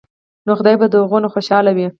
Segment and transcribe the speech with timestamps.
[0.45, 1.89] نو خدائے به د هغو نه خوشاله وي ـ